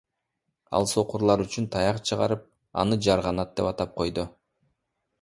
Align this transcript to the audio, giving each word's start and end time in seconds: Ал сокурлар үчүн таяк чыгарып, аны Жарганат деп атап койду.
Ал 0.77 0.87
сокурлар 0.91 1.43
үчүн 1.43 1.69
таяк 1.77 2.01
чыгарып, 2.11 2.49
аны 2.85 3.01
Жарганат 3.09 3.57
деп 3.61 3.73
атап 3.75 3.97
койду. 4.03 4.31